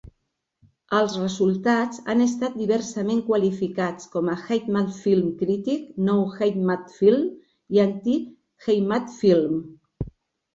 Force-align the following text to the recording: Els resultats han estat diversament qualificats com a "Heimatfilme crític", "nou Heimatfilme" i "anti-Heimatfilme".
Els 0.99 1.15
resultats 1.23 1.99
han 2.13 2.23
estat 2.23 2.55
diversament 2.61 3.19
qualificats 3.27 4.09
com 4.15 4.31
a 4.31 4.37
"Heimatfilme 4.47 5.35
crític", 5.43 5.85
"nou 6.09 6.25
Heimatfilme" 6.39 7.29
i 7.77 7.83
"anti-Heimatfilme". 7.85 9.63